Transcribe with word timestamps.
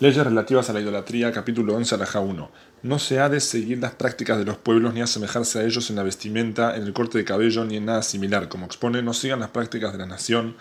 Leyes 0.00 0.24
relativas 0.24 0.70
a 0.70 0.72
la 0.72 0.80
idolatría, 0.80 1.30
capítulo 1.30 1.74
11, 1.76 1.94
alaja 1.94 2.20
1. 2.20 2.50
No 2.84 2.98
se 2.98 3.20
ha 3.20 3.28
de 3.28 3.38
seguir 3.38 3.80
las 3.80 3.92
prácticas 3.92 4.38
de 4.38 4.46
los 4.46 4.56
pueblos 4.56 4.94
ni 4.94 5.02
asemejarse 5.02 5.58
a 5.58 5.64
ellos 5.64 5.90
en 5.90 5.96
la 5.96 6.02
vestimenta, 6.02 6.74
en 6.74 6.84
el 6.84 6.94
corte 6.94 7.18
de 7.18 7.26
cabello 7.26 7.66
ni 7.66 7.76
en 7.76 7.84
nada 7.84 8.00
similar. 8.00 8.48
Como 8.48 8.64
expone, 8.64 9.02
no 9.02 9.12
sigan 9.12 9.40
las 9.40 9.50
prácticas 9.50 9.92
de 9.92 9.98
la 9.98 10.06
nación 10.06 10.56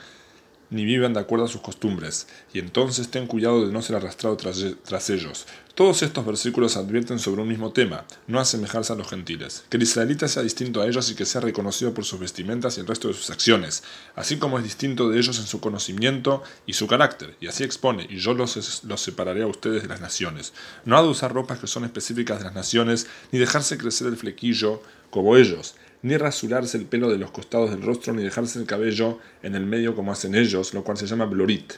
ni 0.69 0.85
vivan 0.85 1.13
de 1.13 1.19
acuerdo 1.19 1.45
a 1.45 1.49
sus 1.49 1.61
costumbres, 1.61 2.27
y 2.53 2.59
entonces 2.59 3.09
ten 3.09 3.27
cuidado 3.27 3.65
de 3.65 3.71
no 3.71 3.81
ser 3.81 3.95
arrastrado 3.95 4.37
tras, 4.37 5.09
ellos. 5.09 5.47
Todos 5.73 6.03
estos 6.03 6.25
versículos 6.25 6.75
advierten 6.77 7.19
sobre 7.19 7.41
un 7.41 7.47
mismo 7.47 7.71
tema, 7.71 8.05
no 8.27 8.39
asemejarse 8.39 8.93
a 8.93 8.95
los 8.95 9.07
gentiles, 9.07 9.63
que 9.69 9.77
el 9.77 9.83
israelita 9.83 10.27
sea 10.27 10.43
distinto 10.43 10.81
a 10.81 10.87
ellos 10.87 11.09
y 11.09 11.15
que 11.15 11.25
sea 11.25 11.41
reconocido 11.41 11.93
por 11.93 12.05
sus 12.05 12.19
vestimentas 12.19 12.77
y 12.77 12.81
el 12.81 12.87
resto 12.87 13.07
de 13.07 13.13
sus 13.13 13.29
acciones, 13.29 13.83
así 14.15 14.37
como 14.37 14.57
es 14.57 14.63
distinto 14.63 15.09
de 15.09 15.17
ellos 15.17 15.39
en 15.39 15.47
su 15.47 15.59
conocimiento 15.59 16.43
y 16.65 16.73
su 16.73 16.87
carácter, 16.87 17.35
y 17.39 17.47
así 17.47 17.63
expone, 17.63 18.07
y 18.09 18.17
yo 18.17 18.33
los, 18.33 18.83
los 18.83 19.01
separaré 19.01 19.43
a 19.43 19.47
ustedes 19.47 19.83
de 19.83 19.87
las 19.87 20.01
naciones. 20.01 20.53
No 20.85 20.97
ha 20.97 21.01
de 21.01 21.07
usar 21.07 21.33
ropas 21.33 21.59
que 21.59 21.67
son 21.67 21.85
específicas 21.85 22.39
de 22.39 22.45
las 22.45 22.53
naciones, 22.53 23.07
ni 23.31 23.39
dejarse 23.39 23.77
crecer 23.77 24.07
el 24.07 24.17
flequillo 24.17 24.81
como 25.09 25.37
ellos, 25.37 25.75
ni 26.01 26.17
rasurarse 26.17 26.77
el 26.77 26.85
pelo 26.85 27.09
de 27.09 27.17
los 27.17 27.31
costados 27.31 27.71
del 27.71 27.81
rostro, 27.81 28.13
ni 28.13 28.23
dejarse 28.23 28.59
el 28.59 28.65
cabello 28.65 29.19
en 29.43 29.55
el 29.55 29.65
medio 29.65 29.95
como 29.95 30.11
hacen 30.11 30.35
ellos, 30.35 30.73
lo 30.73 30.83
cual 30.83 30.97
se 30.97 31.07
llama 31.07 31.25
blorit. 31.25 31.73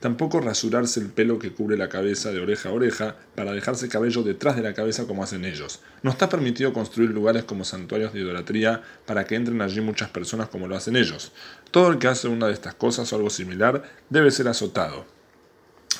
Tampoco 0.00 0.40
rasurarse 0.40 1.00
el 1.00 1.08
pelo 1.08 1.38
que 1.38 1.52
cubre 1.52 1.78
la 1.78 1.88
cabeza 1.88 2.30
de 2.30 2.40
oreja 2.40 2.68
a 2.68 2.72
oreja 2.72 3.16
para 3.34 3.52
dejarse 3.52 3.88
cabello 3.88 4.22
detrás 4.22 4.54
de 4.54 4.62
la 4.62 4.74
cabeza 4.74 5.06
como 5.06 5.22
hacen 5.22 5.46
ellos. 5.46 5.80
No 6.02 6.10
está 6.10 6.28
permitido 6.28 6.74
construir 6.74 7.10
lugares 7.10 7.44
como 7.44 7.64
santuarios 7.64 8.12
de 8.12 8.20
idolatría 8.20 8.82
para 9.06 9.24
que 9.24 9.34
entren 9.34 9.62
allí 9.62 9.80
muchas 9.80 10.10
personas 10.10 10.48
como 10.48 10.68
lo 10.68 10.76
hacen 10.76 10.96
ellos. 10.96 11.32
Todo 11.70 11.90
el 11.90 11.98
que 11.98 12.08
hace 12.08 12.28
una 12.28 12.48
de 12.48 12.52
estas 12.52 12.74
cosas 12.74 13.10
o 13.12 13.16
algo 13.16 13.30
similar 13.30 13.82
debe 14.10 14.30
ser 14.30 14.46
azotado. 14.48 15.06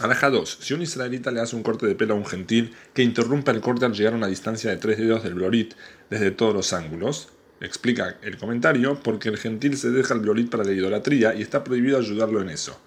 Araja 0.01 0.29
2. 0.29 0.59
Si 0.61 0.75
un 0.75 0.83
israelita 0.83 1.31
le 1.31 1.41
hace 1.41 1.57
un 1.57 1.63
corte 1.63 1.87
de 1.87 1.95
pelo 1.95 2.15
a 2.15 2.17
un 2.19 2.27
gentil 2.27 2.75
que 2.93 3.03
interrumpa 3.03 3.53
el 3.53 3.61
corte 3.61 3.87
al 3.87 3.95
llegar 3.95 4.13
a 4.13 4.17
una 4.17 4.27
distancia 4.27 4.71
de 4.71 4.77
tres 4.77 4.99
dedos 4.99 5.23
del 5.23 5.35
blorit 5.35 5.75
desde 6.11 6.31
todos 6.31 6.53
los 6.53 6.73
ángulos, 6.73 7.29
Explica 7.65 8.19
el 8.21 8.37
comentario, 8.37 9.01
porque 9.03 9.31
el 9.31 9.39
gentil 9.39 9.79
se 9.79 9.91
deja 9.91 10.13
el 10.13 10.21
violit 10.21 10.51
para 10.51 10.65
la 10.65 10.73
idolatría 10.73 11.35
y 11.35 11.41
está 11.41 11.65
prohibido 11.65 11.97
ayudarlo 11.97 12.43
en 12.43 12.51
eso. 12.51 12.79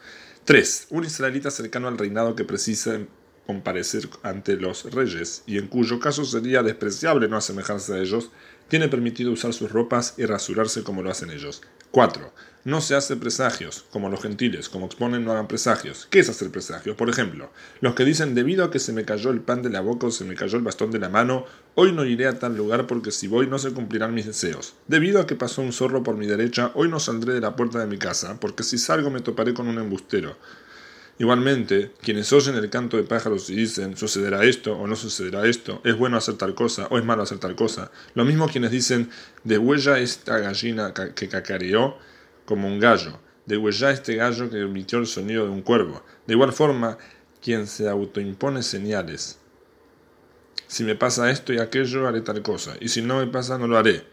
3. 0.45 0.87
Un 0.91 1.03
israelita 1.03 1.49
cercano 1.49 1.87
al 1.87 1.97
reinado 1.97 2.35
que 2.35 2.43
precisa 2.43 2.99
comparecer 3.47 4.07
ante 4.21 4.55
los 4.55 4.93
reyes, 4.93 5.41
y 5.47 5.57
en 5.57 5.67
cuyo 5.67 5.99
caso 5.99 6.25
sería 6.25 6.61
despreciable 6.61 7.27
no 7.27 7.37
asemejarse 7.37 7.95
a 7.95 7.97
ellos, 7.97 8.29
tiene 8.67 8.87
permitido 8.87 9.31
usar 9.31 9.53
sus 9.53 9.71
ropas 9.71 10.13
y 10.17 10.25
rasurarse 10.25 10.83
como 10.83 11.01
lo 11.01 11.09
hacen 11.09 11.31
ellos. 11.31 11.63
4. 11.89 12.31
No 12.63 12.81
se 12.81 12.95
hace 12.95 13.15
presagios, 13.15 13.85
como 13.91 14.09
los 14.09 14.21
gentiles, 14.21 14.67
como 14.67 14.87
exponen 14.87 15.23
no 15.23 15.31
hagan 15.31 15.47
presagios. 15.47 16.07
¿Qué 16.09 16.19
es 16.19 16.29
hacer 16.29 16.51
presagios? 16.51 16.97
Por 16.97 17.09
ejemplo, 17.09 17.49
los 17.79 17.95
que 17.95 18.03
dicen 18.03 18.35
debido 18.35 18.65
a 18.65 18.71
que 18.71 18.79
se 18.79 18.91
me 18.91 19.05
cayó 19.05 19.29
el 19.29 19.39
pan 19.39 19.61
de 19.61 19.69
la 19.69 19.79
boca 19.79 20.07
o 20.07 20.11
se 20.11 20.25
me 20.25 20.35
cayó 20.35 20.57
el 20.57 20.63
bastón 20.63 20.91
de 20.91 20.99
la 20.99 21.07
mano, 21.07 21.45
hoy 21.75 21.93
no 21.93 22.03
iré 22.03 22.27
a 22.27 22.39
tal 22.39 22.57
lugar 22.57 22.85
porque 22.85 23.11
si 23.11 23.27
voy 23.27 23.47
no 23.47 23.57
se 23.57 23.71
cumplirán 23.71 24.13
mis 24.13 24.25
deseos. 24.25 24.73
Debido 24.87 25.21
a 25.21 25.27
que 25.27 25.35
pasó 25.35 25.61
un 25.61 25.71
zorro 25.71 26.03
por 26.03 26.17
mi 26.17 26.27
derecha, 26.27 26.71
hoy 26.75 26.89
no 26.89 26.99
saldré 26.99 27.33
de 27.33 27.41
la 27.41 27.55
puerta 27.55 27.79
de 27.79 27.87
mi 27.87 27.97
casa, 27.97 28.37
porque 28.39 28.63
si 28.63 28.77
salgo 28.77 29.09
me 29.09 29.21
toparé 29.21 29.53
con 29.53 29.67
un 29.67 29.77
embustero. 29.77 30.35
Igualmente, 31.19 31.93
quienes 32.01 32.31
oyen 32.31 32.55
el 32.55 32.69
canto 32.69 32.97
de 32.97 33.03
pájaros 33.03 33.49
y 33.49 33.55
dicen 33.55 33.97
sucederá 33.97 34.43
esto 34.43 34.77
o 34.77 34.85
no 34.85 34.95
sucederá 34.95 35.47
esto, 35.47 35.81
es 35.83 35.97
bueno 35.97 36.17
hacer 36.17 36.35
tal 36.35 36.53
cosa 36.53 36.87
o 36.91 36.99
es 36.99 37.05
malo 37.05 37.23
hacer 37.23 37.39
tal 37.39 37.55
cosa, 37.55 37.91
lo 38.13 38.23
mismo 38.23 38.47
quienes 38.47 38.69
dicen 38.69 39.09
de 39.43 39.57
huella 39.57 39.97
esta 39.97 40.37
gallina 40.37 40.93
que 40.93 41.27
cacareó, 41.27 41.97
como 42.47 42.67
un 42.67 42.79
gallo, 42.79 43.19
de 43.45 43.57
huella 43.57 43.91
este 43.91 44.15
gallo 44.15 44.49
que 44.49 44.61
emitió 44.61 44.97
el 44.99 45.05
sonido 45.05 45.43
de 45.43 45.51
un 45.51 45.61
cuervo. 45.61 46.01
De 46.25 46.33
igual 46.33 46.53
forma, 46.53 46.97
quien 47.43 47.67
se 47.67 47.87
autoimpone 47.87 48.63
señales. 48.63 49.37
Si 50.67 50.83
me 50.83 50.95
pasa 50.95 51.29
esto 51.29 51.53
y 51.53 51.59
aquello, 51.59 52.07
haré 52.07 52.21
tal 52.21 52.41
cosa, 52.41 52.75
y 52.79 52.87
si 52.87 53.01
no 53.01 53.19
me 53.19 53.27
pasa, 53.27 53.57
no 53.57 53.67
lo 53.67 53.77
haré. 53.77 54.03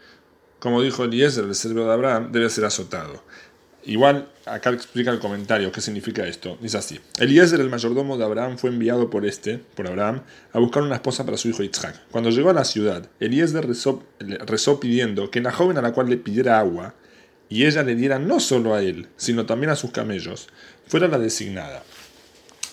Como 0.59 0.81
dijo 0.81 1.05
Eliezer, 1.05 1.45
el 1.45 1.55
cerebro 1.55 1.85
de 1.85 1.93
Abraham 1.93 2.31
debe 2.31 2.49
ser 2.49 2.65
azotado. 2.65 3.23
Igual, 3.83 4.27
acá 4.45 4.71
explica 4.71 5.11
el 5.11 5.19
comentario 5.19 5.71
qué 5.71 5.79
significa 5.79 6.25
esto. 6.25 6.57
Dice 6.59 6.77
así: 6.77 6.99
Eliezer, 7.19 7.59
el 7.61 7.69
mayordomo 7.69 8.17
de 8.17 8.25
Abraham, 8.25 8.57
fue 8.57 8.71
enviado 8.71 9.09
por 9.09 9.25
este, 9.25 9.59
por 9.59 9.87
Abraham, 9.87 10.23
a 10.53 10.59
buscar 10.59 10.81
una 10.83 10.95
esposa 10.95 11.23
para 11.23 11.37
su 11.37 11.49
hijo 11.49 11.61
Yitzhak. 11.61 12.07
Cuando 12.09 12.31
llegó 12.31 12.49
a 12.49 12.53
la 12.53 12.65
ciudad, 12.65 13.07
Eliezer 13.19 13.67
rezó 13.67 14.79
pidiendo 14.79 15.29
que 15.29 15.39
la 15.39 15.51
joven 15.51 15.77
a 15.77 15.81
la 15.81 15.93
cual 15.93 16.09
le 16.09 16.17
pidiera 16.17 16.57
agua, 16.57 16.95
y 17.49 17.65
ella 17.65 17.83
le 17.83 17.95
diera 17.95 18.19
no 18.19 18.39
solo 18.39 18.73
a 18.73 18.81
él, 18.81 19.07
sino 19.17 19.45
también 19.45 19.69
a 19.69 19.75
sus 19.75 19.91
camellos, 19.91 20.47
fuera 20.87 21.07
la 21.07 21.19
designada. 21.19 21.83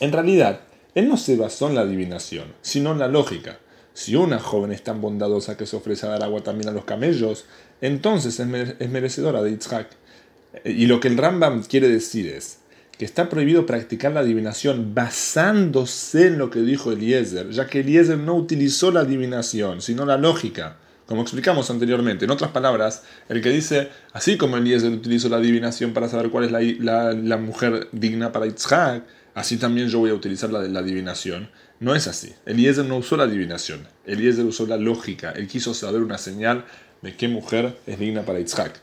En 0.01 0.13
realidad, 0.13 0.61
él 0.95 1.09
no 1.09 1.17
se 1.17 1.37
basó 1.37 1.69
en 1.69 1.75
la 1.75 1.83
adivinación, 1.83 2.53
sino 2.63 2.93
en 2.93 2.99
la 2.99 3.09
lógica. 3.09 3.59
Si 3.95 4.17
una 4.17 4.39
joven 4.39 4.73
es 4.73 4.83
tan 4.83 5.01
bondadosa 5.01 5.57
que 5.57 5.67
se 5.67 5.77
ofrece 5.77 6.07
a 6.07 6.11
dar 6.11 6.23
agua 6.23 6.43
también 6.43 6.69
a 6.69 6.73
los 6.73 6.85
camellos, 6.85 7.45
entonces 7.81 8.41
es 8.41 8.91
merecedora 8.91 9.43
de 9.43 9.51
Yitzhak. 9.51 9.89
Y 10.65 10.87
lo 10.87 11.01
que 11.01 11.09
el 11.09 11.19
Rambam 11.19 11.63
quiere 11.63 11.89
decir 11.89 12.27
es 12.27 12.59
que 12.99 13.05
está 13.05 13.29
prohibido 13.29 13.67
practicar 13.67 14.13
la 14.13 14.21
adivinación 14.21 14.95
basándose 14.95 16.27
en 16.27 16.39
lo 16.39 16.51
que 16.51 16.61
dijo 16.61 16.93
Eliezer, 16.93 17.51
ya 17.51 17.67
que 17.67 17.81
Eliezer 17.81 18.19
no 18.19 18.35
utilizó 18.35 18.91
la 18.91 19.01
adivinación, 19.01 19.83
sino 19.83 20.05
la 20.05 20.19
lógica 20.19 20.77
como 21.13 21.21
explicamos 21.21 21.69
anteriormente. 21.69 22.25
En 22.25 22.31
otras 22.31 22.53
palabras, 22.53 23.03
el 23.29 23.43
que 23.43 23.51
dice, 23.51 23.91
así 24.15 24.39
como 24.39 24.57
Eliezer 24.57 24.91
utilizó 24.91 25.29
la 25.29 25.37
adivinación 25.37 25.93
para 25.93 26.09
saber 26.09 26.31
cuál 26.31 26.45
es 26.45 26.81
la, 26.81 27.37
mujer 27.37 27.89
digna 27.93 28.33
para 28.33 28.47
Yitzhak, 28.47 29.05
así 29.35 29.59
también 29.59 29.89
yo 29.89 29.99
voy 29.99 30.09
a 30.09 30.15
utilizar 30.15 30.49
la, 30.49 30.63
la 30.63 30.79
adivinación. 30.79 31.51
No 31.81 31.95
es 31.95 32.07
así. 32.07 32.33
Eliezer 32.47 32.87
no 32.87 32.97
usó 32.97 33.19
la 33.19 33.25
adivinación. 33.25 33.87
Eliezer 34.07 34.47
usó 34.47 34.67
la 34.67 34.79
lógica. 34.79 35.33
Él 35.33 35.49
quiso 35.49 35.75
saber 35.75 36.01
una 36.01 36.17
señal 36.17 36.65
de 37.03 37.15
qué 37.15 37.29
mujer 37.29 37.77
es 37.87 37.99
digna 37.99 38.23
para 38.23 38.39
Yitzhak. 38.39 38.81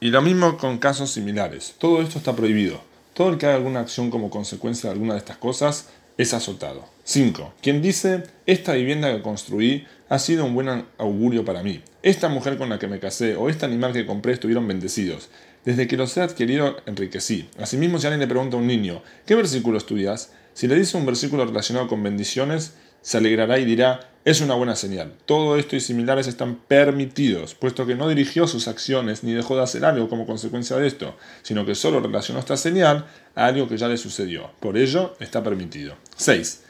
Y 0.00 0.10
lo 0.10 0.20
mismo 0.20 0.58
con 0.58 0.78
casos 0.78 1.12
similares. 1.12 1.76
Todo 1.78 2.02
esto 2.02 2.18
está 2.18 2.34
prohibido. 2.34 2.82
Todo 3.14 3.30
el 3.30 3.38
que 3.38 3.46
haga 3.46 3.54
alguna 3.54 3.78
acción 3.78 4.10
como 4.10 4.30
consecuencia 4.30 4.90
de 4.90 4.94
alguna 4.94 5.12
de 5.12 5.20
estas 5.20 5.36
cosas 5.36 5.90
es 6.16 6.34
azotado. 6.34 6.84
5. 7.04 7.54
Quien 7.62 7.80
dice, 7.80 8.24
esta 8.44 8.74
vivienda 8.74 9.10
que 9.14 9.22
construí 9.22 9.86
ha 10.08 10.18
sido 10.18 10.44
un 10.44 10.54
buen 10.54 10.84
augurio 10.96 11.44
para 11.44 11.62
mí. 11.62 11.82
Esta 12.02 12.28
mujer 12.28 12.56
con 12.56 12.68
la 12.68 12.78
que 12.78 12.88
me 12.88 13.00
casé 13.00 13.36
o 13.36 13.48
este 13.48 13.66
animal 13.66 13.92
que 13.92 14.06
compré 14.06 14.32
estuvieron 14.32 14.66
bendecidos. 14.66 15.28
Desde 15.64 15.86
que 15.86 15.96
los 15.96 16.16
he 16.16 16.22
adquirido, 16.22 16.76
enriquecí. 16.86 17.48
Asimismo, 17.58 17.98
si 17.98 18.06
alguien 18.06 18.20
le 18.20 18.26
pregunta 18.26 18.56
a 18.56 18.60
un 18.60 18.66
niño, 18.66 19.02
¿qué 19.26 19.34
versículo 19.34 19.76
estudias? 19.76 20.32
Si 20.54 20.66
le 20.66 20.76
dice 20.76 20.96
un 20.96 21.06
versículo 21.06 21.44
relacionado 21.44 21.88
con 21.88 22.02
bendiciones, 22.02 22.74
se 23.02 23.18
alegrará 23.18 23.58
y 23.58 23.64
dirá, 23.64 24.10
es 24.24 24.40
una 24.40 24.54
buena 24.54 24.76
señal. 24.76 25.14
Todo 25.26 25.56
esto 25.56 25.76
y 25.76 25.80
similares 25.80 26.26
están 26.26 26.56
permitidos, 26.56 27.54
puesto 27.54 27.86
que 27.86 27.94
no 27.94 28.08
dirigió 28.08 28.46
sus 28.46 28.68
acciones 28.68 29.24
ni 29.24 29.32
dejó 29.32 29.56
de 29.56 29.62
hacer 29.62 29.84
algo 29.84 30.08
como 30.08 30.26
consecuencia 30.26 30.76
de 30.76 30.86
esto, 30.86 31.16
sino 31.42 31.64
que 31.64 31.74
solo 31.74 32.00
relacionó 32.00 32.40
esta 32.40 32.56
señal 32.56 33.06
a 33.34 33.46
algo 33.46 33.68
que 33.68 33.76
ya 33.76 33.88
le 33.88 33.96
sucedió. 33.96 34.50
Por 34.60 34.76
ello, 34.76 35.16
está 35.20 35.42
permitido. 35.42 35.96
6. 36.16 36.62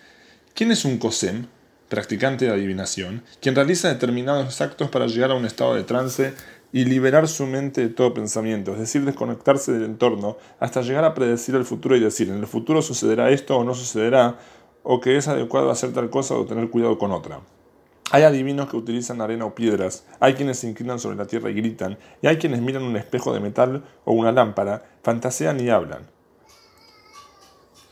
¿Quién 0.54 0.70
es 0.70 0.84
un 0.84 0.98
cosem? 0.98 1.46
Practicante 1.88 2.44
de 2.44 2.52
adivinación, 2.52 3.22
quien 3.40 3.54
realiza 3.54 3.88
determinados 3.88 4.60
actos 4.60 4.90
para 4.90 5.06
llegar 5.06 5.30
a 5.30 5.34
un 5.34 5.46
estado 5.46 5.74
de 5.74 5.84
trance 5.84 6.34
y 6.72 6.84
liberar 6.84 7.28
su 7.28 7.46
mente 7.46 7.80
de 7.80 7.88
todo 7.88 8.12
pensamiento, 8.12 8.72
es 8.72 8.78
decir, 8.78 9.04
desconectarse 9.04 9.72
del 9.72 9.84
entorno 9.84 10.36
hasta 10.60 10.82
llegar 10.82 11.04
a 11.04 11.14
predecir 11.14 11.54
el 11.54 11.64
futuro 11.64 11.96
y 11.96 12.00
decir, 12.00 12.28
en 12.28 12.36
el 12.36 12.46
futuro 12.46 12.82
sucederá 12.82 13.30
esto 13.30 13.56
o 13.56 13.64
no 13.64 13.74
sucederá, 13.74 14.38
o 14.82 15.00
que 15.00 15.16
es 15.16 15.28
adecuado 15.28 15.70
hacer 15.70 15.92
tal 15.92 16.10
cosa 16.10 16.34
o 16.34 16.44
tener 16.44 16.68
cuidado 16.68 16.98
con 16.98 17.10
otra. 17.10 17.40
Hay 18.10 18.22
adivinos 18.22 18.68
que 18.70 18.76
utilizan 18.76 19.20
arena 19.20 19.44
o 19.44 19.54
piedras, 19.54 20.04
hay 20.20 20.34
quienes 20.34 20.58
se 20.58 20.68
inclinan 20.68 20.98
sobre 20.98 21.16
la 21.16 21.26
tierra 21.26 21.50
y 21.50 21.54
gritan, 21.54 21.98
y 22.22 22.26
hay 22.26 22.38
quienes 22.38 22.60
miran 22.60 22.82
un 22.82 22.96
espejo 22.96 23.32
de 23.32 23.40
metal 23.40 23.84
o 24.04 24.12
una 24.12 24.32
lámpara, 24.32 24.84
fantasean 25.02 25.60
y 25.60 25.68
hablan. 25.68 26.06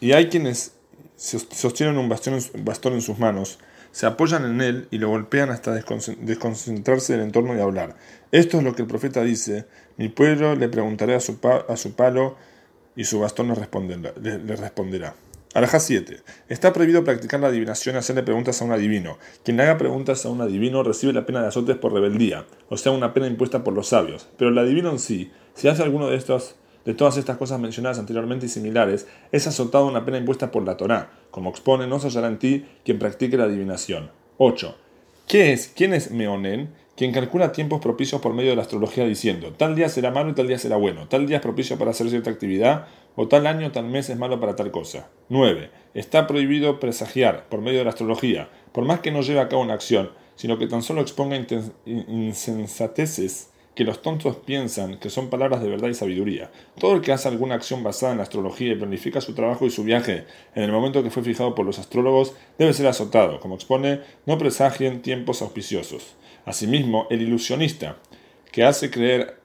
Y 0.01 0.13
hay 0.13 0.29
quienes 0.29 0.75
sostienen 1.17 1.99
un 1.99 2.09
bastón, 2.09 2.93
en 2.93 3.03
sus 3.03 3.19
manos, 3.19 3.59
se 3.93 4.07
apoyan 4.07 4.45
en 4.45 4.61
él 4.61 4.89
y 4.91 4.99
lo 4.99 5.09
golpean 5.09 5.51
hasta 5.51 5.73
desconcentrarse 5.73 7.15
del 7.15 7.23
entorno 7.23 7.57
y 7.57 7.61
hablar. 7.61 7.97
Esto 8.33 8.59
es 8.59 8.65
lo 8.65 8.75
que 8.75 8.83
el 8.83 8.89
profeta 8.89 9.23
dice, 9.23 9.67
mi 9.97 10.09
pueblo 10.09 10.55
le 10.55 10.69
preguntaré 10.69 11.15
a 11.15 11.21
su, 11.21 11.39
palo 11.39 12.37
y 12.95 13.05
su 13.05 13.21
bastón 13.21 13.49
le, 13.49 14.39
le 14.39 14.57
responderá. 14.57 15.15
Alajá 15.57 15.81
7. 15.81 16.21
Está 16.51 16.75
prohibido 16.75 17.03
practicar 17.03 17.41
la 17.41 17.47
adivinación 17.47 17.95
y 17.95 17.99
hacerle 17.99 18.23
preguntas 18.23 18.61
a 18.61 18.67
un 18.67 18.73
adivino. 18.73 19.17
Quien 19.43 19.59
haga 19.59 19.79
preguntas 19.79 20.27
a 20.27 20.29
un 20.29 20.43
adivino 20.43 20.83
recibe 20.83 21.15
la 21.15 21.25
pena 21.25 21.41
de 21.41 21.49
azotes 21.49 21.79
por 21.79 21.95
rebeldía, 21.95 22.45
o 22.69 22.77
sea, 22.77 22.93
una 22.93 23.15
pena 23.15 23.27
impuesta 23.27 23.65
por 23.65 23.73
los 23.73 23.89
sabios. 23.89 24.29
Pero 24.37 24.51
el 24.51 24.59
adivino 24.59 24.91
en 24.91 24.99
sí, 24.99 25.33
si 25.55 25.69
hace 25.69 25.83
alguno 25.83 26.11
de 26.11 26.17
estos 26.17 26.57
de 26.87 26.95
todas 26.95 27.19
estas 27.19 27.37
cosas 27.37 27.61
mencionadas 27.61 27.99
anteriormente 27.99 28.47
y 28.47 28.49
similares, 28.49 29.07
es 29.33 29.47
azotado 29.47 29.87
una 29.87 30.07
pena 30.07 30.17
impuesta 30.17 30.51
por 30.51 30.65
la 30.65 30.79
Torá. 30.79 31.11
Como 31.31 31.51
expone, 31.51 31.87
no 31.87 31.99
se 31.99 32.07
hallará 32.07 32.29
en 32.29 32.39
ti 32.39 32.65
quien 32.85 32.99
practique 32.99 33.37
la 33.37 33.45
adivinación. 33.45 34.11
8. 34.39 34.75
¿Qué 35.29 35.53
es? 35.53 35.69
¿Quién 35.69 35.93
es 35.93 36.11
Meonen? 36.11 36.71
quien 36.97 37.13
calcula 37.13 37.53
tiempos 37.53 37.81
propicios 37.81 38.21
por 38.21 38.33
medio 38.33 38.51
de 38.51 38.57
la 38.57 38.63
astrología 38.63 39.05
diciendo, 39.05 39.53
tal 39.53 39.77
día 39.77 39.89
será 39.89 40.11
malo 40.11 40.31
y 40.31 40.35
tal 40.35 40.49
día 40.49 40.59
será 40.59 40.77
bueno, 40.77 41.07
tal 41.09 41.27
día 41.27 41.37
es 41.37 41.43
propicio 41.43 41.79
para 41.79 41.91
hacer 41.91 42.09
cierta 42.09 42.31
actividad, 42.31 42.87
o 43.15 43.29
tal 43.29 43.47
año 43.47 43.71
tal 43.71 43.85
mes 43.85 44.09
es 44.09 44.17
malo 44.17 44.41
para 44.41 44.57
tal 44.57 44.71
cosa. 44.71 45.11
9. 45.29 45.71
Está 45.95 46.27
prohibido 46.27 46.81
presagiar 46.81 47.49
por 47.49 47.61
medio 47.61 47.79
de 47.79 47.85
la 47.85 47.91
astrología, 47.91 48.49
por 48.73 48.85
más 48.85 49.01
que 49.01 49.11
no 49.11 49.21
lleve 49.21 49.41
a 49.41 49.49
cabo 49.49 49.63
una 49.63 49.75
acción, 49.75 50.11
sino 50.37 50.59
que 50.59 50.67
tan 50.67 50.83
solo 50.83 51.03
exponga 51.03 51.39
insensateces 51.87 53.51
que 53.77 53.85
los 53.85 54.01
tontos 54.01 54.37
piensan 54.37 54.99
que 54.99 55.11
son 55.11 55.29
palabras 55.29 55.63
de 55.63 55.69
verdad 55.69 55.89
y 55.89 55.95
sabiduría. 55.95 56.51
Todo 56.81 56.95
el 56.95 57.03
que 57.03 57.13
hace 57.13 57.29
alguna 57.29 57.57
acción 57.57 57.85
basada 57.85 58.13
en 58.13 58.19
la 58.19 58.25
astrología 58.25 58.73
y 58.73 58.75
planifica 58.75 59.21
su 59.21 59.35
trabajo 59.35 59.67
y 59.67 59.71
su 59.71 59.85
viaje 59.85 60.25
en 60.55 60.63
el 60.63 60.73
momento 60.73 61.03
que 61.03 61.11
fue 61.11 61.23
fijado 61.23 61.55
por 61.55 61.67
los 61.67 61.79
astrólogos 61.79 62.35
debe 62.59 62.73
ser 62.73 62.87
azotado. 62.87 63.39
Como 63.39 63.55
expone, 63.55 64.01
no 64.25 64.39
presagien 64.39 65.03
tiempos 65.03 65.43
auspiciosos. 65.43 66.15
Asimismo, 66.47 67.07
el 67.11 67.21
ilusionista, 67.21 67.99
que 68.51 68.65
hace 68.65 68.91
creer 68.91 69.41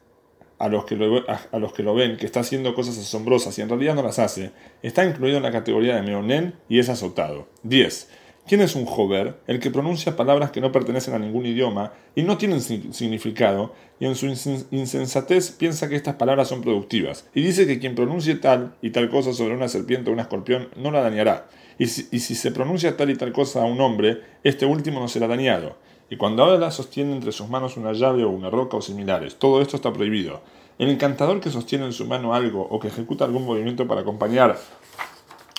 a 0.60 0.70
los, 0.70 0.86
que 0.86 0.96
lo, 0.96 1.26
a, 1.30 1.60
los 1.60 1.74
que 1.74 1.84
lo 1.84 1.94
ven 1.94 2.16
que 2.16 2.26
está 2.26 2.40
haciendo 2.40 2.74
cosas 2.74 2.98
asombrosas 2.98 3.58
y 3.58 3.62
en 3.62 3.68
realidad 3.68 3.96
no 3.96 4.04
las 4.04 4.20
hace, 4.20 4.52
está 4.82 5.04
incluido 5.04 5.38
en 5.38 5.44
la 5.44 5.52
categoría 5.52 5.96
de 5.96 6.04
meonen 6.04 6.56
y 6.70 6.80
es 6.80 6.88
azotado. 6.88 7.50
10. 7.64 8.10
¿Quién 8.52 8.60
es 8.60 8.76
un 8.76 8.86
jover? 8.86 9.40
El 9.48 9.62
que 9.62 9.72
pronuncia 9.72 10.18
palabras 10.18 10.52
que 10.52 10.60
no 10.60 10.74
pertenecen 10.74 11.14
a 11.14 11.20
ningún 11.20 11.46
idioma 11.46 11.94
y 12.16 12.24
no 12.24 12.38
tienen 12.38 12.60
significado, 12.60 13.72
y 13.98 14.06
en 14.06 14.16
su 14.16 14.26
insensatez 14.26 15.52
piensa 15.52 15.88
que 15.88 15.96
estas 15.96 16.16
palabras 16.16 16.50
son 16.50 16.60
productivas, 16.60 17.30
y 17.34 17.44
dice 17.44 17.66
que 17.66 17.80
quien 17.80 17.96
pronuncie 17.96 18.36
tal 18.36 18.76
y 18.82 18.90
tal 18.90 19.10
cosa 19.10 19.32
sobre 19.32 19.56
una 19.56 19.70
serpiente 19.70 20.10
o 20.10 20.14
un 20.14 20.20
escorpión 20.20 20.68
no 20.76 20.92
la 20.92 21.00
dañará, 21.00 21.48
y 21.80 21.86
si, 21.86 22.10
y 22.12 22.20
si 22.20 22.36
se 22.36 22.52
pronuncia 22.52 22.98
tal 22.98 23.10
y 23.10 23.16
tal 23.16 23.32
cosa 23.32 23.62
a 23.62 23.66
un 23.66 23.80
hombre, 23.80 24.20
este 24.44 24.66
último 24.66 25.00
no 25.00 25.08
será 25.08 25.30
dañado. 25.30 25.78
Y 26.10 26.18
cuando 26.18 26.44
habla 26.44 26.72
sostiene 26.72 27.14
entre 27.14 27.32
sus 27.32 27.48
manos 27.48 27.78
una 27.78 27.94
llave 27.94 28.26
o 28.26 28.30
una 28.32 28.50
roca 28.50 28.76
o 28.76 28.82
similares. 28.82 29.38
Todo 29.40 29.62
esto 29.62 29.78
está 29.78 29.94
prohibido. 29.94 30.42
El 30.78 30.90
encantador 30.90 31.40
que 31.40 31.52
sostiene 31.52 31.86
en 31.86 31.94
su 31.94 32.06
mano 32.06 32.36
algo 32.36 32.68
o 32.70 32.82
que 32.82 32.90
ejecuta 32.90 33.24
algún 33.24 33.46
movimiento 33.46 33.88
para 33.88 34.02
acompañar 34.02 34.60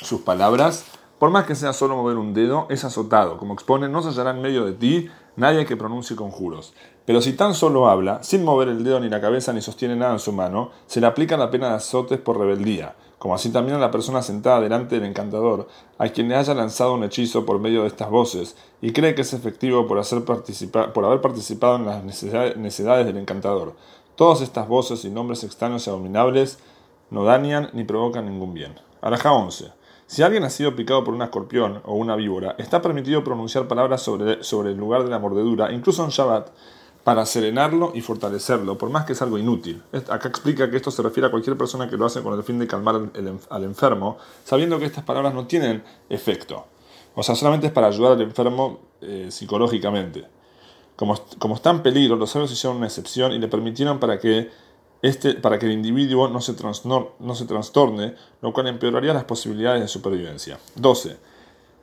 sus 0.02 0.20
palabras 0.20 0.84
por 1.22 1.30
más 1.30 1.46
que 1.46 1.54
sea 1.54 1.72
solo 1.72 1.94
mover 1.94 2.16
un 2.16 2.34
dedo, 2.34 2.66
es 2.68 2.82
azotado. 2.82 3.38
Como 3.38 3.54
expone, 3.54 3.88
no 3.88 4.02
se 4.02 4.08
hallará 4.08 4.32
en 4.32 4.42
medio 4.42 4.64
de 4.64 4.72
ti 4.72 5.08
nadie 5.36 5.64
que 5.64 5.76
pronuncie 5.76 6.16
conjuros. 6.16 6.74
Pero 7.06 7.20
si 7.20 7.34
tan 7.34 7.54
solo 7.54 7.88
habla, 7.88 8.24
sin 8.24 8.44
mover 8.44 8.66
el 8.66 8.82
dedo 8.82 8.98
ni 8.98 9.08
la 9.08 9.20
cabeza 9.20 9.52
ni 9.52 9.62
sostiene 9.62 9.94
nada 9.94 10.14
en 10.14 10.18
su 10.18 10.32
mano, 10.32 10.72
se 10.88 11.00
le 11.00 11.06
aplica 11.06 11.36
la 11.36 11.48
pena 11.48 11.68
de 11.68 11.74
azotes 11.76 12.18
por 12.18 12.40
rebeldía, 12.40 12.96
como 13.20 13.36
así 13.36 13.50
también 13.50 13.76
a 13.76 13.80
la 13.80 13.92
persona 13.92 14.20
sentada 14.20 14.60
delante 14.60 14.96
del 14.96 15.04
encantador, 15.08 15.68
a 15.96 16.08
quien 16.08 16.28
le 16.28 16.34
haya 16.34 16.54
lanzado 16.54 16.94
un 16.94 17.04
hechizo 17.04 17.46
por 17.46 17.60
medio 17.60 17.82
de 17.82 17.86
estas 17.86 18.10
voces, 18.10 18.56
y 18.80 18.92
cree 18.92 19.14
que 19.14 19.22
es 19.22 19.32
efectivo 19.32 19.86
por, 19.86 19.98
haber 19.98 21.20
participado 21.20 21.76
en 21.76 21.86
las 21.86 22.02
necesidades 22.02 23.06
del 23.06 23.18
encantador. 23.18 23.74
Todas 24.16 24.40
estas 24.40 24.66
voces 24.66 25.04
y 25.04 25.08
nombres 25.08 25.44
extraños 25.44 25.86
y 25.86 25.90
abominables 25.90 26.58
no 27.10 27.22
dañan 27.22 27.70
ni 27.74 27.84
provocan 27.84 28.26
ningún 28.26 28.54
bien. 28.54 28.74
Araja 29.00 29.32
11. 29.32 29.81
Si 30.12 30.22
alguien 30.22 30.44
ha 30.44 30.50
sido 30.50 30.76
picado 30.76 31.02
por 31.04 31.14
un 31.14 31.22
escorpión 31.22 31.80
o 31.86 31.94
una 31.94 32.16
víbora, 32.16 32.54
está 32.58 32.82
permitido 32.82 33.24
pronunciar 33.24 33.66
palabras 33.66 34.02
sobre, 34.02 34.44
sobre 34.44 34.72
el 34.72 34.76
lugar 34.76 35.04
de 35.04 35.08
la 35.08 35.18
mordedura, 35.18 35.72
incluso 35.72 36.04
en 36.04 36.10
Shabbat, 36.10 36.50
para 37.02 37.24
serenarlo 37.24 37.92
y 37.94 38.02
fortalecerlo, 38.02 38.76
por 38.76 38.90
más 38.90 39.06
que 39.06 39.14
es 39.14 39.22
algo 39.22 39.38
inútil. 39.38 39.82
Acá 40.10 40.28
explica 40.28 40.70
que 40.70 40.76
esto 40.76 40.90
se 40.90 41.00
refiere 41.00 41.28
a 41.28 41.30
cualquier 41.30 41.56
persona 41.56 41.88
que 41.88 41.96
lo 41.96 42.04
hace 42.04 42.20
con 42.20 42.34
el 42.34 42.44
fin 42.44 42.58
de 42.58 42.66
calmar 42.66 43.08
al 43.48 43.64
enfermo, 43.64 44.18
sabiendo 44.44 44.78
que 44.78 44.84
estas 44.84 45.02
palabras 45.02 45.32
no 45.32 45.46
tienen 45.46 45.82
efecto. 46.10 46.66
O 47.14 47.22
sea, 47.22 47.34
solamente 47.34 47.68
es 47.68 47.72
para 47.72 47.86
ayudar 47.86 48.12
al 48.12 48.20
enfermo 48.20 48.80
eh, 49.00 49.28
psicológicamente. 49.30 50.26
Como, 50.94 51.18
como 51.38 51.54
está 51.54 51.70
en 51.70 51.80
peligro, 51.82 52.16
los 52.16 52.28
sabios 52.28 52.52
hicieron 52.52 52.76
una 52.76 52.86
excepción 52.86 53.32
y 53.32 53.38
le 53.38 53.48
permitieron 53.48 53.98
para 53.98 54.20
que 54.20 54.50
este, 55.02 55.34
para 55.34 55.58
que 55.58 55.66
el 55.66 55.72
individuo 55.72 56.28
no 56.28 56.40
se, 56.40 56.54
no 56.84 57.34
se 57.34 57.44
trastorne, 57.44 58.14
lo 58.40 58.52
cual 58.52 58.68
empeoraría 58.68 59.12
las 59.12 59.24
posibilidades 59.24 59.82
de 59.82 59.88
supervivencia. 59.88 60.58
12. 60.76 61.16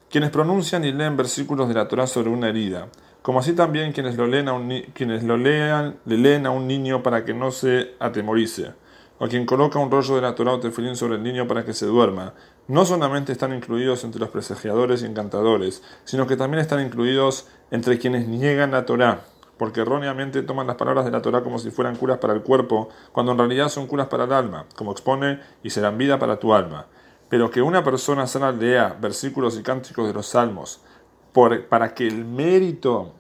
Quienes 0.10 0.32
pronuncian 0.32 0.86
y 0.86 0.94
leen 0.94 1.18
versículos 1.18 1.68
de 1.68 1.76
la 1.76 1.88
Torah 1.88 2.08
sobre 2.08 2.30
una 2.30 2.48
herida, 2.50 2.88
como 3.22 3.40
así 3.40 3.54
también 3.54 3.92
quienes 3.92 4.16
lo 4.16 4.26
leen 4.26 4.48
a 4.48 4.54
un, 4.54 4.70
quienes 4.94 5.24
lo 5.24 5.38
lean, 5.38 6.00
le 6.06 6.18
leen 6.18 6.46
a 6.46 6.52
un 6.52 6.66
niño 6.66 7.04
para 7.04 7.26
que 7.26 7.34
no 7.34 7.52
se 7.52 7.92
atemorice, 8.00 8.72
o 9.20 9.28
quien 9.28 9.46
coloca 9.46 9.78
un 9.78 9.92
rollo 9.92 10.16
de 10.16 10.22
la 10.22 10.34
Torah 10.34 10.54
o 10.54 10.60
tefilín 10.62 10.96
sobre 10.96 11.16
el 11.16 11.24
niño 11.24 11.46
para 11.46 11.66
que 11.66 11.74
se 11.74 11.86
duerma, 11.86 12.34
no 12.70 12.86
solamente 12.86 13.34
están 13.34 13.54
incluidos 13.54 14.06
entre 14.06 14.22
los 14.22 14.30
presagiadores 14.30 15.04
y 15.04 15.06
encantadores, 15.06 15.84
sino 16.06 16.26
que 16.26 16.38
también 16.38 16.62
están 16.62 16.80
incluidos 16.80 17.48
entre 17.70 18.00
quienes 18.00 18.28
niegan 18.28 18.72
la 18.72 18.86
Torah 18.86 19.26
porque 19.60 19.82
erróneamente 19.82 20.42
toman 20.42 20.68
las 20.68 20.78
palabras 20.78 21.04
de 21.04 21.12
la 21.12 21.22
Torah 21.22 21.44
como 21.44 21.60
si 21.60 21.70
fueran 21.70 21.98
curas 21.98 22.18
para 22.18 22.34
el 22.34 22.42
cuerpo, 22.42 22.88
cuando 23.12 23.34
en 23.34 23.38
realidad 23.38 23.68
son 23.68 23.88
curas 23.88 24.08
para 24.08 24.24
el 24.24 24.32
alma, 24.32 24.66
como 24.76 24.94
expone, 24.94 25.42
y 25.62 25.70
serán 25.70 25.98
vida 25.98 26.18
para 26.18 26.40
tu 26.40 26.54
alma. 26.54 26.88
Pero 27.28 27.52
que 27.52 27.62
una 27.62 27.84
persona 27.84 28.26
sana 28.26 28.54
lea 28.54 28.98
versículos 29.00 29.60
y 29.60 29.62
cánticos 29.62 30.08
de 30.08 30.14
los 30.14 30.28
salmos 30.28 30.80
para 31.70 31.94
que 31.94 32.08
el 32.08 32.24
mérito 32.26 33.14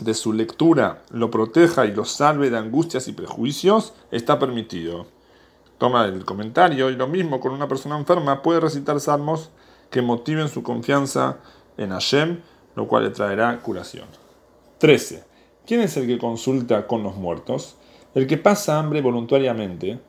de 0.00 0.14
su 0.14 0.32
lectura 0.32 1.02
lo 1.10 1.30
proteja 1.30 1.86
y 1.86 1.92
lo 1.92 2.04
salve 2.04 2.50
de 2.50 2.58
angustias 2.58 3.06
y 3.06 3.12
prejuicios, 3.12 3.94
está 4.10 4.38
permitido. 4.38 5.06
Toma 5.78 6.06
el 6.06 6.24
comentario 6.24 6.90
y 6.90 6.96
lo 6.96 7.06
mismo 7.06 7.38
con 7.38 7.52
una 7.52 7.68
persona 7.68 7.96
enferma 7.96 8.42
puede 8.42 8.60
recitar 8.60 8.98
salmos 9.00 9.50
que 9.90 10.02
motiven 10.02 10.48
su 10.48 10.64
confianza 10.64 11.36
en 11.76 11.90
Hashem, 11.90 12.40
lo 12.74 12.88
cual 12.88 13.04
le 13.04 13.10
traerá 13.10 13.56
curación. 13.60 14.06
13. 14.78 15.27
¿Quién 15.68 15.82
es 15.82 15.98
el 15.98 16.06
que 16.06 16.16
consulta 16.16 16.86
con 16.86 17.02
los 17.02 17.16
muertos? 17.16 17.76
El 18.14 18.26
que 18.26 18.38
pasa 18.38 18.78
hambre 18.78 19.02
voluntariamente 19.02 20.00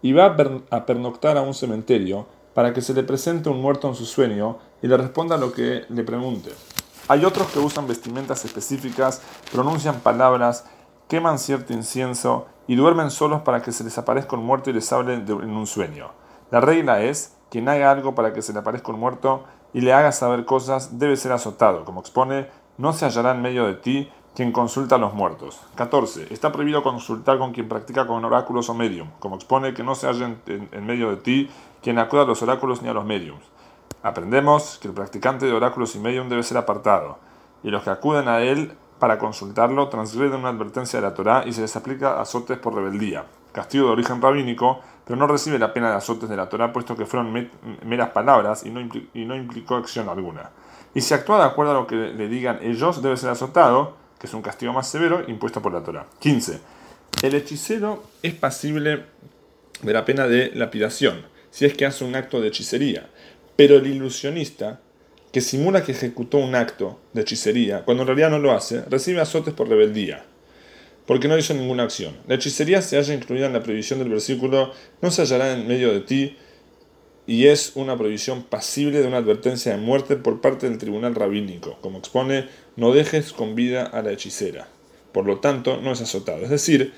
y 0.00 0.14
va 0.14 0.34
a 0.70 0.86
pernoctar 0.86 1.36
a 1.36 1.42
un 1.42 1.52
cementerio 1.52 2.26
para 2.54 2.72
que 2.72 2.80
se 2.80 2.94
le 2.94 3.02
presente 3.02 3.50
un 3.50 3.60
muerto 3.60 3.88
en 3.88 3.94
su 3.94 4.06
sueño 4.06 4.56
y 4.80 4.86
le 4.86 4.96
responda 4.96 5.36
lo 5.36 5.52
que 5.52 5.84
le 5.90 6.02
pregunte. 6.02 6.52
Hay 7.08 7.26
otros 7.26 7.48
que 7.48 7.58
usan 7.58 7.86
vestimentas 7.86 8.46
específicas, 8.46 9.20
pronuncian 9.52 10.00
palabras, 10.00 10.64
queman 11.08 11.38
cierto 11.38 11.74
incienso 11.74 12.46
y 12.66 12.76
duermen 12.76 13.10
solos 13.10 13.42
para 13.42 13.60
que 13.60 13.72
se 13.72 13.84
les 13.84 13.98
aparezca 13.98 14.36
un 14.36 14.46
muerto 14.46 14.70
y 14.70 14.72
les 14.72 14.90
hable 14.94 15.12
en 15.12 15.50
un 15.50 15.66
sueño. 15.66 16.12
La 16.50 16.62
regla 16.62 17.02
es, 17.02 17.36
quien 17.50 17.68
haga 17.68 17.90
algo 17.90 18.14
para 18.14 18.32
que 18.32 18.40
se 18.40 18.54
le 18.54 18.60
aparezca 18.60 18.92
un 18.92 19.00
muerto 19.00 19.44
y 19.74 19.82
le 19.82 19.92
haga 19.92 20.10
saber 20.10 20.46
cosas 20.46 20.98
debe 20.98 21.18
ser 21.18 21.32
azotado. 21.32 21.84
Como 21.84 22.00
expone, 22.00 22.46
no 22.78 22.94
se 22.94 23.04
hallará 23.04 23.32
en 23.32 23.42
medio 23.42 23.66
de 23.66 23.74
ti 23.74 24.08
quien 24.34 24.52
consulta 24.52 24.94
a 24.94 24.98
los 24.98 25.14
muertos. 25.14 25.60
14. 25.74 26.32
Está 26.32 26.52
prohibido 26.52 26.82
consultar 26.82 27.38
con 27.38 27.52
quien 27.52 27.68
practica 27.68 28.06
con 28.06 28.24
oráculos 28.24 28.68
o 28.68 28.74
medium, 28.74 29.08
como 29.18 29.36
expone 29.36 29.74
que 29.74 29.82
no 29.82 29.94
se 29.94 30.06
halla 30.06 30.34
en, 30.46 30.86
medio 30.86 31.10
de 31.10 31.16
ti 31.16 31.50
quien 31.82 31.98
acuda 31.98 32.22
a 32.22 32.26
los 32.26 32.42
oráculos 32.42 32.82
ni 32.82 32.88
a 32.88 32.94
los 32.94 33.04
mediums. 33.04 33.44
Aprendemos 34.02 34.78
que 34.80 34.88
el 34.88 34.94
practicante 34.94 35.46
de 35.46 35.52
oráculos 35.52 35.94
y 35.94 35.98
medium 35.98 36.28
debe 36.28 36.42
ser 36.42 36.56
apartado, 36.56 37.18
y 37.62 37.70
los 37.70 37.82
que 37.82 37.90
acuden 37.90 38.28
a 38.28 38.40
él 38.40 38.72
para 38.98 39.18
consultarlo 39.18 39.88
transgreden 39.88 40.40
una 40.40 40.48
advertencia 40.50 41.00
de 41.00 41.06
la 41.06 41.14
Torá 41.14 41.44
y 41.46 41.52
se 41.52 41.60
les 41.60 41.74
aplica 41.76 42.20
azotes 42.20 42.58
por 42.58 42.74
rebeldía. 42.74 43.24
Castigo 43.52 43.86
de 43.86 43.92
origen 43.92 44.22
rabínico, 44.22 44.80
pero 45.04 45.18
no 45.18 45.26
recibe 45.26 45.58
la 45.58 45.74
pena 45.74 45.90
de 45.90 45.96
azotes 45.96 46.28
de 46.28 46.36
la 46.36 46.48
Torá 46.48 46.72
puesto 46.72 46.96
que 46.96 47.04
fueron 47.04 47.50
meras 47.84 48.10
palabras 48.10 48.64
y 48.64 48.70
no, 48.70 48.80
y 48.80 49.24
no 49.24 49.36
implicó 49.36 49.74
acción 49.74 50.08
alguna. 50.08 50.50
Y 50.94 51.00
si 51.00 51.14
actúa 51.14 51.38
de 51.38 51.44
acuerdo 51.44 51.72
a 51.72 51.74
lo 51.74 51.86
que 51.86 51.96
le 51.96 52.28
digan 52.28 52.58
ellos, 52.62 53.02
debe 53.02 53.16
ser 53.16 53.30
azotado, 53.30 54.01
que 54.22 54.28
es 54.28 54.34
un 54.34 54.42
castigo 54.42 54.72
más 54.72 54.88
severo 54.88 55.24
impuesto 55.26 55.60
por 55.60 55.72
la 55.72 55.82
Torah. 55.82 56.06
15. 56.20 56.60
El 57.24 57.34
hechicero 57.34 58.04
es 58.22 58.32
pasible 58.34 59.02
de 59.82 59.92
la 59.92 60.04
pena 60.04 60.28
de 60.28 60.52
lapidación, 60.54 61.26
si 61.50 61.64
es 61.64 61.74
que 61.74 61.86
hace 61.86 62.04
un 62.04 62.14
acto 62.14 62.40
de 62.40 62.46
hechicería, 62.46 63.10
pero 63.56 63.78
el 63.78 63.86
ilusionista, 63.88 64.80
que 65.32 65.40
simula 65.40 65.82
que 65.82 65.90
ejecutó 65.90 66.38
un 66.38 66.54
acto 66.54 67.00
de 67.12 67.22
hechicería, 67.22 67.84
cuando 67.84 68.04
en 68.04 68.06
realidad 68.06 68.30
no 68.30 68.38
lo 68.38 68.52
hace, 68.52 68.82
recibe 68.82 69.20
azotes 69.20 69.54
por 69.54 69.68
rebeldía, 69.68 70.24
porque 71.04 71.26
no 71.26 71.36
hizo 71.36 71.52
ninguna 71.52 71.82
acción. 71.82 72.16
La 72.28 72.36
hechicería 72.36 72.80
se 72.80 72.98
halla 72.98 73.14
incluida 73.14 73.46
en 73.46 73.54
la 73.54 73.64
prohibición 73.64 73.98
del 73.98 74.08
versículo, 74.08 74.72
no 75.00 75.10
se 75.10 75.22
hallará 75.22 75.52
en 75.52 75.66
medio 75.66 75.92
de 75.92 76.00
ti, 76.00 76.38
y 77.26 77.46
es 77.46 77.72
una 77.76 77.96
prohibición 77.96 78.42
pasible 78.42 79.00
de 79.00 79.06
una 79.06 79.18
advertencia 79.18 79.72
de 79.72 79.78
muerte 79.78 80.16
por 80.16 80.40
parte 80.40 80.68
del 80.68 80.78
tribunal 80.78 81.14
rabínico, 81.14 81.78
como 81.80 81.98
expone, 81.98 82.48
no 82.76 82.92
dejes 82.92 83.32
con 83.32 83.54
vida 83.54 83.84
a 83.84 84.02
la 84.02 84.12
hechicera. 84.12 84.68
Por 85.12 85.26
lo 85.26 85.38
tanto, 85.38 85.80
no 85.80 85.92
es 85.92 86.00
azotado. 86.00 86.42
Es 86.42 86.50
decir, 86.50 86.92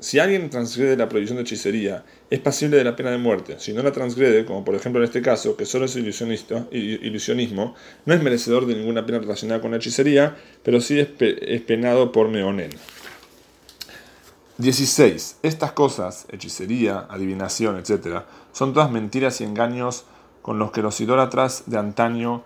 si 0.00 0.18
alguien 0.18 0.50
transgrede 0.50 0.96
la 0.96 1.08
prohibición 1.08 1.36
de 1.36 1.42
hechicería, 1.42 2.04
es 2.30 2.38
pasible 2.40 2.76
de 2.76 2.84
la 2.84 2.94
pena 2.94 3.10
de 3.10 3.18
muerte. 3.18 3.56
Si 3.58 3.72
no 3.72 3.82
la 3.82 3.92
transgrede, 3.92 4.44
como 4.44 4.64
por 4.64 4.74
ejemplo 4.74 5.00
en 5.00 5.06
este 5.06 5.22
caso, 5.22 5.56
que 5.56 5.66
solo 5.66 5.86
es 5.86 5.96
ilusionismo, 5.96 7.74
no 8.04 8.14
es 8.14 8.22
merecedor 8.22 8.66
de 8.66 8.74
ninguna 8.74 9.06
pena 9.06 9.18
relacionada 9.18 9.60
con 9.60 9.70
la 9.72 9.78
hechicería, 9.78 10.36
pero 10.62 10.80
sí 10.80 11.00
es, 11.00 11.08
es 11.18 11.60
penado 11.62 12.12
por 12.12 12.28
meonen. 12.28 12.70
16. 14.58 15.38
Estas 15.44 15.70
cosas, 15.70 16.26
hechicería, 16.32 17.06
adivinación, 17.08 17.76
etc., 17.76 18.24
son 18.50 18.72
todas 18.72 18.90
mentiras 18.90 19.40
y 19.40 19.44
engaños 19.44 20.04
con 20.42 20.58
los 20.58 20.72
que 20.72 20.82
los 20.82 21.00
idólatras 21.00 21.62
de 21.66 21.78
antaño 21.78 22.42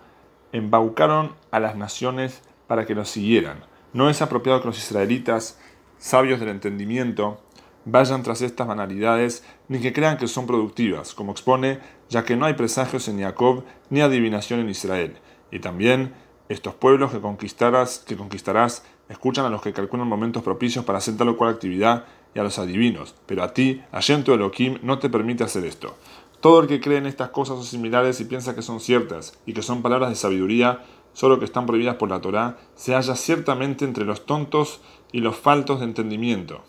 embaucaron 0.51 1.33
a 1.49 1.59
las 1.59 1.75
naciones 1.75 2.41
para 2.67 2.85
que 2.85 2.93
los 2.93 3.09
siguieran. 3.09 3.65
No 3.93 4.11
es 4.11 4.21
apropiado 4.21 4.61
que 4.61 4.67
los 4.67 4.77
israelitas, 4.77 5.57
sabios 5.97 6.39
del 6.39 6.49
entendimiento, 6.49 7.41
vayan 7.85 8.21
tras 8.21 8.43
estas 8.43 8.67
banalidades 8.67 9.43
ni 9.67 9.79
que 9.79 9.91
crean 9.91 10.17
que 10.17 10.27
son 10.27 10.45
productivas, 10.45 11.15
como 11.15 11.31
expone, 11.31 11.79
ya 12.09 12.23
que 12.23 12.35
no 12.35 12.45
hay 12.45 12.53
presagios 12.53 13.07
en 13.07 13.21
Jacob 13.21 13.63
ni 13.89 14.01
adivinación 14.01 14.59
en 14.59 14.69
Israel. 14.69 15.17
Y 15.49 15.59
también 15.59 16.13
estos 16.47 16.75
pueblos 16.75 17.11
que 17.11 17.21
conquistarás, 17.21 17.99
que 18.05 18.15
conquistarás 18.15 18.83
escuchan 19.09 19.45
a 19.45 19.49
los 19.49 19.61
que 19.61 19.73
calculan 19.73 20.07
momentos 20.07 20.43
propicios 20.43 20.85
para 20.85 20.97
hacer 20.97 21.17
tal 21.17 21.29
o 21.29 21.37
cual 21.37 21.51
actividad 21.51 22.05
y 22.35 22.39
a 22.39 22.43
los 22.43 22.57
adivinos, 22.59 23.15
pero 23.25 23.43
a 23.43 23.53
ti, 23.53 23.81
Allento 23.91 24.33
Elohim, 24.33 24.79
no 24.81 24.99
te 24.99 25.09
permite 25.09 25.43
hacer 25.43 25.65
esto. 25.65 25.95
Todo 26.39 26.61
el 26.61 26.67
que 26.67 26.81
cree 26.81 26.97
en 26.97 27.05
estas 27.05 27.29
cosas 27.29 27.57
o 27.57 27.63
similares 27.63 28.19
y 28.19 28.25
piensa 28.25 28.55
que 28.55 28.61
son 28.61 28.79
ciertas 28.79 29.39
y 29.45 29.53
que 29.53 29.61
son 29.61 29.81
palabras 29.81 30.09
de 30.09 30.15
sabiduría, 30.15 30.83
solo 31.13 31.39
que 31.39 31.45
están 31.45 31.65
prohibidas 31.65 31.95
por 31.95 32.09
la 32.09 32.21
Torá, 32.21 32.57
se 32.75 32.93
halla 32.95 33.15
ciertamente 33.15 33.85
entre 33.85 34.03
los 34.03 34.25
tontos 34.25 34.81
y 35.11 35.21
los 35.21 35.37
faltos 35.37 35.79
de 35.79 35.85
entendimiento. 35.85 36.63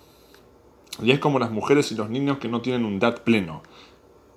Y 1.03 1.11
es 1.11 1.19
como 1.19 1.41
las 1.41 1.51
mujeres 1.51 1.91
y 1.91 1.97
los 1.97 2.09
niños 2.09 2.39
que 2.39 2.49
no 2.49 2.61
tienen 2.61 2.85
un 2.85 3.01
dat 3.01 3.21
pleno. 3.21 3.63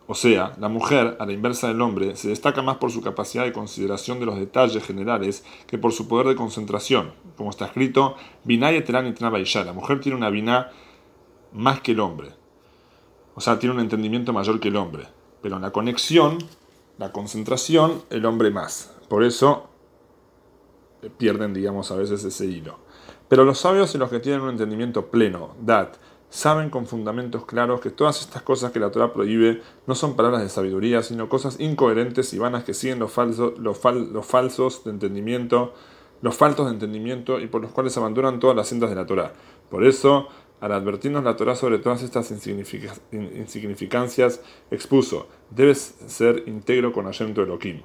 O 0.10 0.16
sea, 0.16 0.56
la 0.58 0.70
mujer, 0.70 1.18
a 1.20 1.26
la 1.26 1.34
inversa 1.34 1.68
del 1.68 1.82
hombre, 1.82 2.16
se 2.16 2.30
destaca 2.30 2.62
más 2.62 2.78
por 2.78 2.92
su 2.92 3.02
capacidad 3.02 3.44
de 3.44 3.52
consideración 3.52 4.22
de 4.22 4.26
los 4.26 4.38
detalles 4.38 4.82
generales 4.84 5.44
que 5.68 5.78
por 5.78 5.92
su 5.92 6.08
poder 6.08 6.28
de 6.28 6.36
concentración. 6.36 7.12
Como 7.36 7.50
está 7.50 7.66
escrito, 7.66 8.16
eterán 8.48 9.08
y 9.08 9.54
La 9.54 9.74
mujer 9.74 10.00
tiene 10.00 10.18
una 10.18 10.30
biná 10.30 10.72
más 11.52 11.82
que 11.82 11.92
el 11.92 12.00
hombre. 12.00 12.30
O 13.36 13.42
sea, 13.42 13.60
tiene 13.60 13.76
un 13.76 13.82
entendimiento 13.82 14.32
mayor 14.32 14.62
que 14.62 14.70
el 14.70 14.78
hombre. 14.78 15.08
Pero 15.42 15.58
en 15.58 15.62
la 15.62 15.72
conexión, 15.72 16.38
la 16.98 17.12
concentración, 17.12 18.02
el 18.10 18.26
hombre 18.26 18.50
más. 18.50 18.94
Por 19.10 19.26
eso 19.26 19.68
pierden, 21.18 21.54
digamos, 21.54 21.92
a 21.92 21.96
veces 21.96 22.24
ese 22.24 22.46
hilo. 22.46 22.80
Pero 23.28 23.44
los 23.44 23.60
sabios 23.60 23.94
y 23.94 23.98
los 23.98 24.10
que 24.10 24.20
tienen 24.20 24.42
un 24.42 24.50
entendimiento 24.52 25.08
pleno, 25.08 25.56
dat, 25.60 25.98
saben 26.29 26.69
con 26.69 26.88
fundamentos 26.88 27.46
claros 27.46 27.81
que 27.81 27.89
todas 27.89 28.22
estas 28.22 28.41
cosas 28.41 28.72
que 28.72 28.79
la 28.79 28.91
Torah 28.91 29.13
prohíbe 29.13 29.62
no 29.86 29.96
son 29.96 30.15
palabras 30.15 30.41
de 30.41 30.50
sabiduría, 30.50 31.03
sino 31.03 31.29
cosas 31.29 31.60
incoherentes 31.60 32.34
y 32.34 32.39
vanas 32.39 32.63
que 32.63 32.74
siguen 32.74 33.00
los, 33.00 33.12
falsos, 33.12 33.57
los, 33.57 33.84
los 33.84 34.25
falsos 34.25 34.84
de 34.84 34.91
entendimiento, 34.91 35.74
los 36.22 36.36
faltos 36.36 36.67
de 36.67 36.74
entendimiento 36.74 37.39
y 37.39 37.48
por 37.48 37.62
los 37.62 37.72
cuales 37.72 37.98
abandonan 37.98 38.39
todas 38.39 38.55
las 38.55 38.67
sendas 38.67 38.89
de 38.89 38.96
la 38.96 39.05
Torah. 39.05 39.34
Por 39.69 39.86
eso, 39.86 40.27
al 40.60 40.72
advertirnos 40.72 41.24
la 41.24 41.36
Torah 41.36 41.55
sobre 41.55 41.79
todas 41.79 42.03
estas 42.03 42.31
insignificancias, 42.31 44.41
expuso, 44.72 45.27
debes 45.50 45.96
ser 46.07 46.43
íntegro 46.48 46.91
con 46.91 47.05
Hashem 47.05 47.34
tu 47.34 47.41
Elohim. 47.41 47.81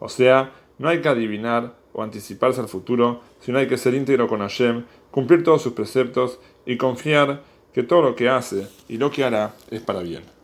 O 0.00 0.08
sea, 0.08 0.52
no 0.78 0.88
hay 0.88 1.00
que 1.00 1.08
adivinar 1.08 1.76
o 1.92 2.02
anticiparse 2.02 2.60
al 2.60 2.68
futuro, 2.68 3.20
sino 3.40 3.58
hay 3.58 3.68
que 3.68 3.78
ser 3.78 3.94
íntegro 3.94 4.28
con 4.28 4.40
Hashem, 4.40 4.84
cumplir 5.10 5.42
todos 5.42 5.62
sus 5.62 5.72
preceptos 5.72 6.38
y 6.66 6.76
confiar 6.76 7.42
que 7.76 7.82
todo 7.82 8.00
lo 8.00 8.16
que 8.16 8.26
hace 8.26 8.66
y 8.88 8.96
lo 8.96 9.10
que 9.10 9.22
hará 9.22 9.54
es 9.70 9.82
para 9.82 10.00
bien. 10.00 10.35